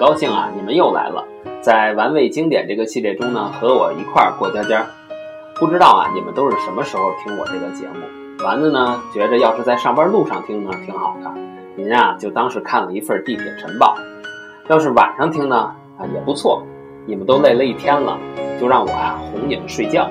[0.00, 1.22] 高兴啊，你们又来了，
[1.60, 4.82] 在玩味经典这个系列中呢，和我一块儿过家家。
[5.56, 8.42] 不知道啊，你们都是什么时候听我这个节目？
[8.42, 11.30] 丸子呢，觉着要是在上班路上听呢，挺好的。
[11.76, 13.94] 您啊，就当是看了一份地铁晨报。
[14.68, 15.56] 要是晚上听呢，
[15.98, 16.64] 啊也不错。
[17.04, 18.18] 你们都累了一天了，
[18.58, 20.08] 就让我啊哄你们睡觉。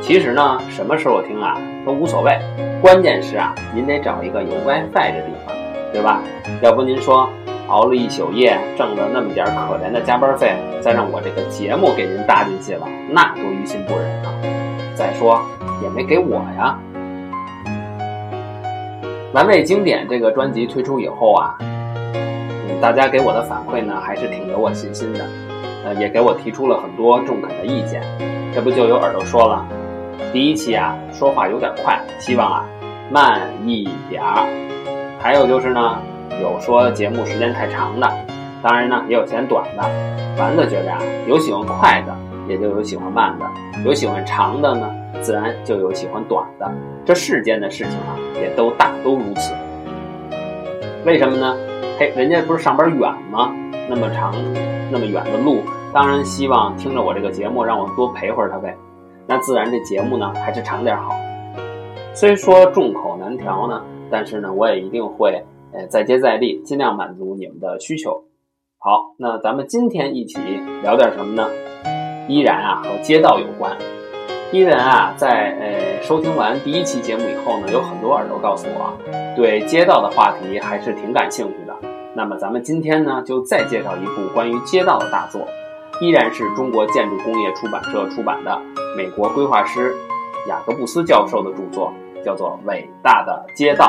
[0.00, 2.36] 其实呢，什么时候听啊都无所谓，
[2.82, 5.54] 关键是啊，您得找一个有 WiFi 的地方，
[5.92, 6.20] 对吧？
[6.62, 7.30] 要不您说
[7.72, 14.30] 熬了一宿夜，挣了那么点可怜的加班费，再让我这个节目给您搭进去了，那多于心不忍啊！
[14.94, 15.40] 再说
[15.82, 16.78] 也没给我呀。
[19.32, 25.24] 完美经典这个专辑推出以后啊，嗯，大家给我的反馈呢，还是挺有我信心的，
[25.86, 28.02] 呃，也给我提出了很多中肯的意见。
[28.54, 29.66] 这不就有耳朵说了。
[30.30, 32.66] 第一期啊，说话有点快，希望啊
[33.10, 34.46] 慢一点儿。
[35.18, 36.02] 还有就是呢，
[36.40, 38.10] 有说节目时间太长的，
[38.62, 39.82] 当然呢也有嫌短的。
[40.38, 42.16] 丸子觉得啊，有喜欢快的，
[42.48, 43.44] 也就有喜欢慢的；
[43.84, 46.70] 有喜欢长的呢，自然就有喜欢短的。
[47.04, 49.54] 这世间的事情啊，也都大都如此。
[51.04, 51.56] 为什么呢？
[51.98, 53.52] 嘿，人家不是上班远吗？
[53.88, 54.32] 那么长、
[54.90, 55.60] 那么远的路，
[55.92, 58.74] 当然希望听着我这个节目，让我多陪会儿他呗。
[59.26, 61.14] 那自然这节目呢还是长点好。
[62.14, 68.24] 虽说众口难调呢，但是呢我也一定会呃再接再厉，尽量满足你们的需求。
[68.78, 70.38] 好，那咱们今天一起
[70.82, 71.48] 聊点什么呢？
[72.28, 73.76] 依然啊和街道有关。
[74.52, 78.92] 依然啊在呃收听完第一期节目以后呢，有很多耳朵告诉我，
[79.34, 81.74] 对街道的话题还是挺感兴趣的。
[82.14, 85.46] 那么咱们今天呢就再介绍一部关于街道的大作。
[86.00, 88.60] 依然是中国建筑工业出版社出版的
[88.96, 89.94] 美国规划师
[90.48, 91.92] 雅各布斯教授的著作，
[92.24, 93.86] 叫做《伟大的街道》，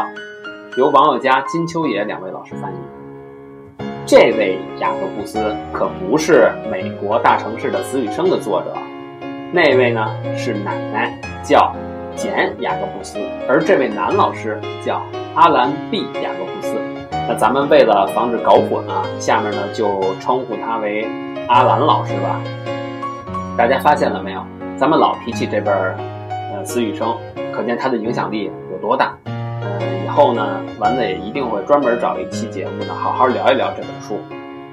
[0.76, 3.84] 由王友佳、金秋野两位老师翻译。
[4.08, 8.74] 这位雅各布斯可不是美国大城市的死与生的作者，
[9.52, 11.76] 那位呢是奶奶，叫
[12.16, 15.00] 简雅各布斯，而这位男老师叫
[15.36, 16.76] 阿兰 ·B· 雅各布斯。
[17.12, 21.08] 那咱们为了防止搞混啊，下面呢就称呼他为。
[21.48, 22.42] 阿兰老师吧，
[23.56, 24.44] 大家发现了没有？
[24.76, 27.16] 咱们老提起这本呃《死与生》，
[27.52, 29.16] 可见它的影响力有多大。
[30.06, 34.20] 以后呢，丸子也一定会专门找一期节目呢，好好聊一聊这本书。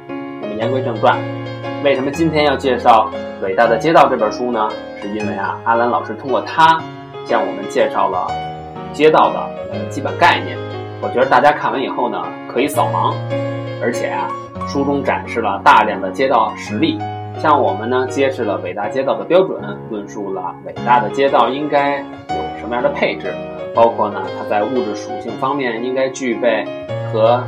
[0.09, 1.19] 那么言归正传，
[1.83, 3.11] 为什么今天要介绍
[3.45, 4.69] 《伟大的街道》这本书呢？
[5.01, 6.81] 是因为啊，阿兰老师通过它
[7.25, 8.27] 向我们介绍了
[8.93, 10.59] 街道的基本概念。
[11.01, 13.15] 我觉得大家看完以后呢，可以扫盲，
[13.83, 14.29] 而且啊。
[14.69, 16.97] 书中展示了大量的街道实例，
[17.39, 19.59] 向我们呢揭示了伟大街道的标准，
[19.91, 23.35] 论述了伟大的街道应该有什么样的配置，
[23.75, 26.65] 包括呢它在物质属性方面应该具备
[27.13, 27.43] 和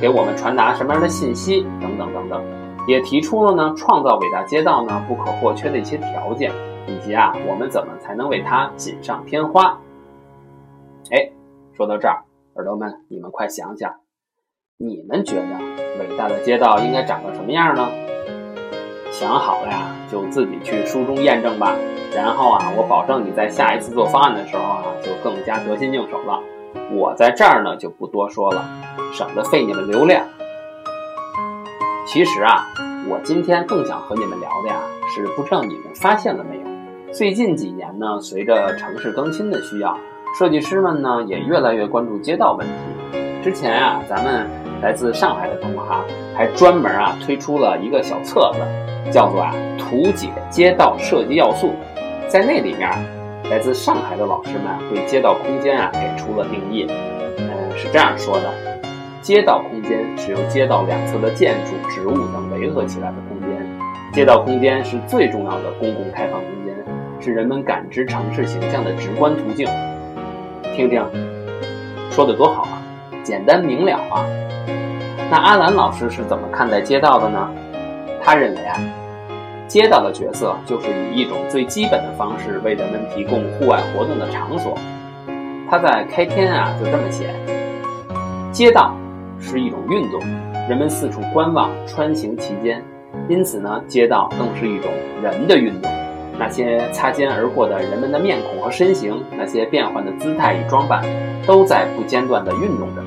[0.00, 2.42] 给我们传达什么样的信息等等等等，
[2.86, 6.52] 也提出了呢创造伟大街道呢不可或缺的一些条件，
[6.86, 9.78] 以及啊我们怎么才能为它锦上添花。
[11.10, 11.30] 哎，
[11.76, 12.24] 说到这儿，
[12.54, 13.94] 耳朵们，你们快想想。
[14.80, 15.58] 你们觉得
[15.98, 17.88] 伟大的街道应该长个什么样呢？
[19.10, 21.74] 想好了呀，就自己去书中验证吧。
[22.14, 26.40] 然后啊，我保证你在下一次做方案的时候啊，就更加得心应手了。
[26.92, 28.64] 我在这儿呢就不多说了，
[29.12, 30.24] 省得费你们流量。
[32.06, 32.66] 其实啊，
[33.08, 34.76] 我今天更想和你们聊的呀，
[35.14, 37.12] 是不知道你们发现了没有？
[37.12, 39.96] 最近几年呢，随着城市更新的需要，
[40.38, 43.42] 设计师们呢也越来越关注街道问题。
[43.42, 44.48] 之前啊，咱们。
[44.80, 46.04] 来自上海的同行
[46.36, 51.72] 还专门啊推出了一个小册子，叫做啊图解街道设计要素。
[52.28, 52.90] 在那里面，
[53.50, 56.86] 来自上海的老师们对街道空间啊给出了定义。
[57.38, 58.52] 嗯，是这样说的：
[59.22, 63.48] 街道空间是由街道两侧的建筑、植物等围合起来的空间。
[64.12, 66.74] 街道空间是最重要的公共开放空间，
[67.18, 69.66] 是人们感知城市形象的直观途径。
[70.76, 71.02] 听听，
[72.10, 72.82] 说的多好啊，
[73.22, 74.26] 简单明了啊。
[75.30, 77.50] 那阿兰老师是怎么看待街道的呢？
[78.22, 78.78] 他认为啊，
[79.68, 84.74] 街道的角色就是以一种最基本的方式为人们提供户外活动的场所。
[85.70, 87.34] 他在开篇啊就这么写：
[88.50, 88.96] 街道
[89.38, 90.18] 是一种运动，
[90.70, 92.82] 人们四处观望，穿行其间，
[93.28, 94.90] 因此呢，街道更是一种
[95.22, 95.92] 人的运动。
[96.38, 101.04] 那些擦肩而过的人们的面孔和身形，那些变换的姿态与装扮，
[101.46, 103.02] 都在不间断地运动着。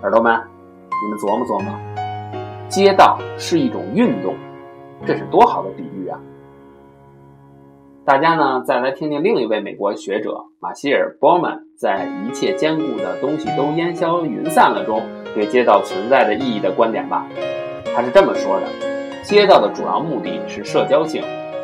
[0.00, 0.34] 耳朵们，
[1.04, 1.72] 你们琢磨琢磨，
[2.68, 4.34] 街道是一种运动，
[5.04, 6.18] 这是多好的比喻啊！
[8.04, 15.02] 大家呢，再来听听另一位美国学者马歇尔·波曼在《一切坚固的东西都烟消云散了》中
[15.34, 17.26] 对街道存在的意义的观点吧。
[17.94, 18.66] 他是这么说的：
[19.24, 21.22] 街道的主要目的是社交性，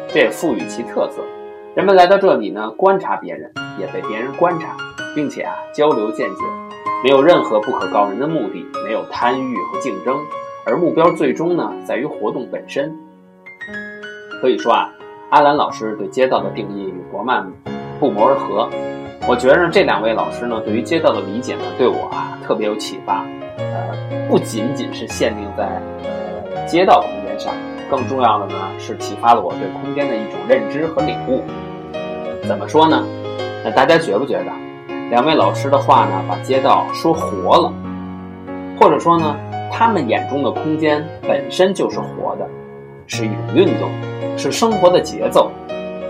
[0.08, 1.22] 这也赋予其特色。
[1.74, 4.76] 人们来到这里呢，观察别人，也被别人观察，
[5.14, 6.42] 并且啊交流见解，
[7.04, 10.18] 没有任何不可告人的目的，没有贪欲和竞争，
[10.66, 12.96] 而目标最终呢在于活动本身。
[14.40, 14.88] 可以说啊，
[15.30, 17.46] 阿兰老师对街道的定义与伯曼
[17.98, 18.68] 不谋而合。
[19.26, 23.24] 我觉着这两位老师呢，对于街道的理解呢，对我啊特别有启发。
[23.58, 23.92] 呃，
[24.28, 27.52] 不仅仅是限定在呃街道空间上，
[27.90, 31.42] 更重要的呢是启发了我对空间的一种认知和领悟。
[32.46, 33.04] 怎么说呢？
[33.64, 34.52] 那大家觉不觉得，
[35.10, 37.72] 两位老师的话呢，把街道说活了，
[38.78, 39.36] 或者说呢，
[39.70, 42.48] 他们眼中的空间本身就是活的，
[43.08, 43.90] 是一种运动，
[44.38, 45.50] 是生活的节奏。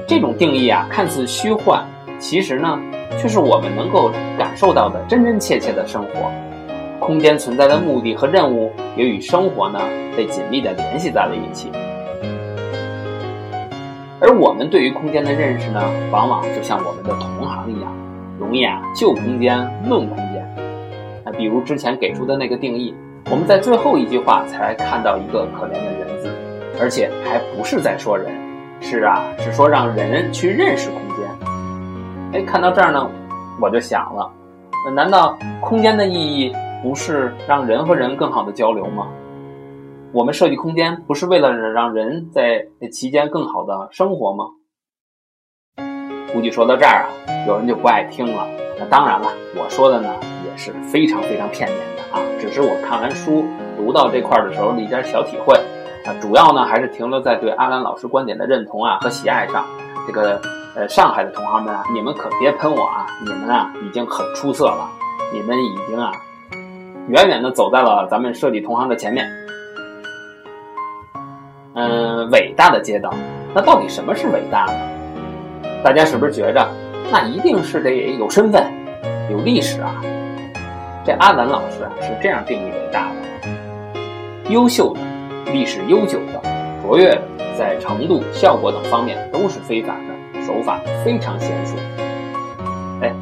[0.07, 1.83] 这种定义啊，看似虚幻，
[2.19, 2.79] 其实呢。
[3.17, 6.31] 却是我们能够感受到的真真切切的生活。
[7.01, 9.81] 空间存在的目的和任务也与生活呢
[10.17, 11.69] 被紧密的联系在了一起。
[14.21, 15.81] 而我们对于空间的认识呢，
[16.13, 17.93] 往往就像我们的同行一样，
[18.39, 19.59] 容易啊就空间
[19.89, 20.55] 论空间。
[21.25, 22.95] 那，比如之前给出的那个定义，
[23.31, 26.31] 我们在最后一句话才看到一个可怜的人字，
[26.81, 28.33] 而且还不是在说人，
[28.81, 31.29] 是啊，是说让人去认识空间。
[32.33, 33.11] 哎，看到这儿呢，
[33.61, 34.31] 我就想了，
[34.85, 39.09] 那难道空间的意义不是让人和人更好的交流吗？
[40.13, 44.45] 我们设计空间不是为了让人在其间更好的生活吗？
[46.33, 47.09] 估计说到这儿啊，
[47.47, 48.47] 有人就不爱听了。
[48.79, 50.09] 那当然了，我说的呢
[50.47, 53.45] 也是非常非常片面的啊，只是我看完书
[53.77, 55.59] 读到这块的时候的一点小体会
[56.09, 59.63] 啊，主要呢还是停留在对阿兰老师观点的认同啊和喜爱上，
[60.07, 60.41] 这个。
[60.77, 63.05] 呃，上海的同行们啊，你们可别喷我啊！
[63.25, 64.89] 你们啊，已经很出色了，
[65.33, 66.13] 你们已经啊，
[67.09, 69.29] 远远的走在了咱们设计同行的前面。
[71.75, 73.13] 嗯，伟大的街道，
[73.53, 75.73] 那到底什么是伟大呢？
[75.83, 76.65] 大家是不是觉着，
[77.11, 78.65] 那一定是得有身份、
[79.33, 80.01] 有历史啊？
[81.05, 85.01] 这阿兰老师啊是这样定义伟大的：优秀的、
[85.53, 86.41] 历史悠久的、
[86.83, 87.23] 卓越的，
[87.57, 90.15] 在程度、效果等方面都是非凡的。
[90.47, 91.77] 手法非常娴熟，
[93.03, 93.13] 哎，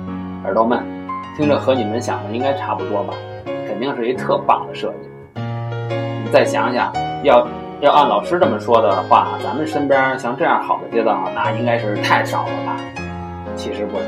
[0.44, 0.80] 耳朵们，
[1.36, 3.14] 听着和你们想的应该差不多吧？
[3.66, 5.40] 肯定是一特棒的设计。
[6.22, 6.92] 你再想想，
[7.24, 7.48] 要
[7.80, 12.76] 要按老师这么说的话，咱们身边像这样好的街道，那应该是太少了吧？
[13.56, 14.06] 其实不然，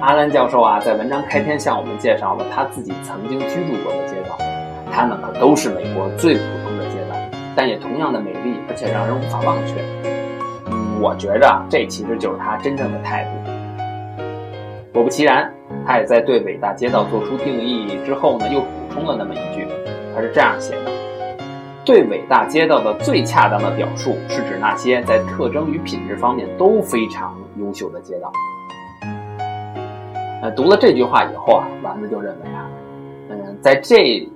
[0.00, 4.38] 阿兰教授啊，在文章开篇向我们介绍了他自己曾经居住过的街道，
[4.92, 6.42] 他们可都是美国最普，
[7.56, 9.74] 但也同样的美丽，而且让人无法忘却。
[11.00, 13.30] 我觉着这其实就是他真正的态度。
[14.92, 15.52] 果不其然，
[15.86, 19.66] 他也在对伟大街道做出定义之后呢，又补充了那么一句，
[20.14, 20.92] 他是这样写的：
[21.84, 28.32] 对伟大街道的最恰当的表述，是指那些在特征与品质方面都非常优秀的街道。
[30.42, 32.68] 呃，读了这句话以后啊，丸子就认为啊，
[33.30, 34.28] 嗯，在这，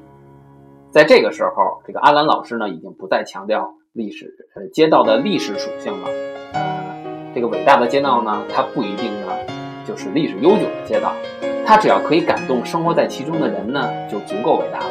[0.91, 6.09] 在这个时候，这个阿兰老师呢，已经不再强调历史呃街道的历史属性了。
[6.55, 6.63] 呃
[7.35, 9.33] 这个伟大的街道呢，它不一定呢
[9.87, 11.13] 就是历史悠久的街道，
[11.67, 14.87] 它只要可以感动生活在其中的人呢，就足够伟大了。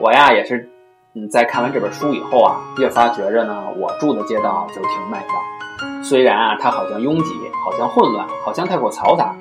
[0.00, 0.70] 我呀也是，
[1.14, 6.04] 嗯，在看完这本书以后啊，越发觉着呢，我住的街道就挺美的。
[6.04, 9.34] 虽然啊，它好像拥挤，好像混乱，好像太过嘈杂，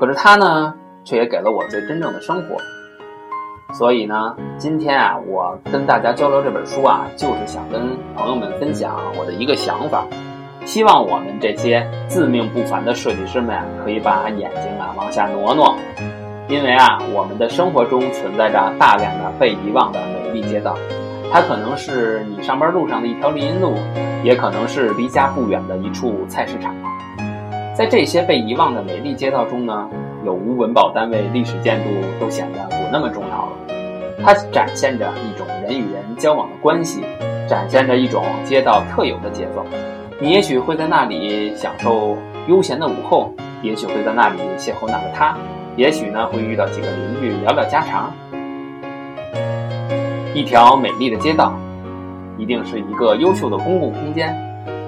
[0.00, 2.56] 可是它呢，却也给了我最真正的生活。
[3.76, 10.06] 所以呢，今天啊，我跟大家交流这本书啊，就是想跟朋友们分享我的一个想法。
[10.64, 15.76] 希望我们这些自命不凡的设计师们啊，可以把眼睛啊往下挪挪，
[16.48, 20.74] 因为啊，我们的生活中存在着大量的被遗忘的美丽街道，
[21.30, 23.74] 它可能是你上班路上的一条林荫路，
[24.24, 26.74] 也可能是离家不远的一处菜市场。
[27.74, 29.86] 在这些被遗忘的美丽街道中呢，
[30.26, 33.52] 有无文保单位、历史建筑都显得不那么重要了。
[34.24, 37.04] 它展现着一种人与人交往的关系，
[37.48, 39.64] 展现着一种街道特有的节奏。
[40.18, 42.18] 你也许会在那里享受
[42.48, 45.36] 悠闲的午后，也许会在那里邂逅那个他，
[45.76, 48.12] 也许呢会遇到几个邻居聊聊家常。
[50.34, 51.54] 一条美丽的街道，
[52.36, 54.34] 一定是一个优秀的公共空间，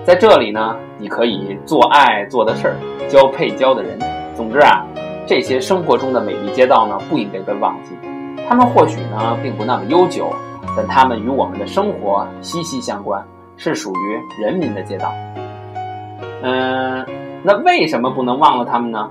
[0.05, 2.77] 在这里呢，你可以做爱做的事儿，
[3.09, 3.97] 交配交的人。
[4.35, 4.87] 总之啊，
[5.29, 7.91] 这些生活中的美丽街道呢，不应该被忘记。
[8.49, 10.33] 它们或许呢并不那么悠久，
[10.75, 13.23] 但它们与我们的生活息息相关。
[13.61, 15.13] 是属于人民的街道，
[16.43, 17.05] 嗯，
[17.43, 19.11] 那为什么不能忘了他们呢？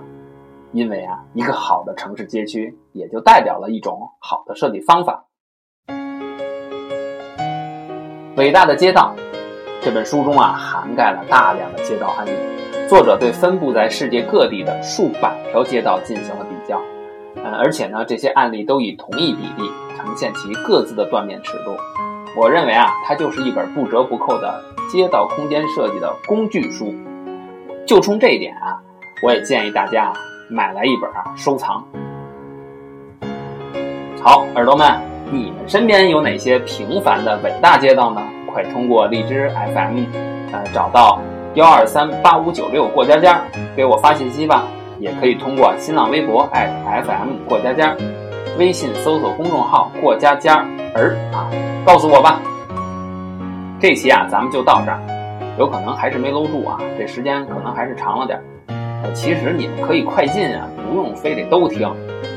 [0.72, 5.26] 因为啊，一个好的城市街区也就代表了一种好的设计方法。
[8.38, 9.14] 伟大的街道
[9.82, 12.57] 这本书中啊，涵盖了大量的街道案例。
[12.88, 16.82] 作者对分布在世界各地的数百条街道进行了比较，
[17.36, 21.76] 呃，而且呢，这些案例都以同一比例呈现其各自的断面尺度。
[22.40, 26.96] 我认为啊，它就是一本不折不扣的街道空间设计的工具书。
[27.86, 28.80] 就冲这一点啊，
[29.22, 30.14] 我也建议大家
[30.50, 31.84] 买来一本啊收藏。
[34.22, 34.98] 好，耳朵们，
[35.30, 38.22] 你们身边有哪些平凡的伟大街道呢？
[38.54, 40.06] 快通过荔枝 FM，
[40.54, 41.20] 呃，找到。
[41.58, 43.42] 幺二三八五九六过家家，
[43.76, 44.68] 给我发信息吧。
[45.00, 47.96] 也可以通过新浪微博 @FM 过家家，
[48.60, 51.50] 微信搜索公众号过家家儿啊，
[51.84, 52.40] 告诉我吧。
[53.80, 55.00] 这期啊，咱们就到这儿，
[55.58, 58.40] 有可能还是没搂住啊，这时间可能还是长了点。
[59.04, 61.92] 呃，其实你们可以快进啊，不用非得都听，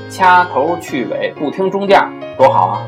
[0.08, 2.02] 掐头去尾，不听中间，
[2.38, 2.80] 多好啊。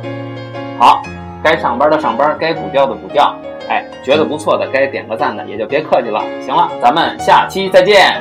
[0.79, 1.03] 好，
[1.43, 3.35] 该上班的上班，该补觉的补觉。
[3.69, 6.21] 哎，觉得不错的，该点个赞的也就别客气了。
[6.45, 8.21] 行了，咱们下期再见。